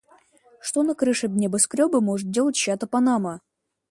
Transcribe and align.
Что 0.61 0.81
на 0.87 0.95
крыше 0.95 1.27
небоскрёба 1.27 2.01
может 2.01 2.31
делать 2.31 2.55
чья-то 2.55 2.87
панама? 2.87 3.39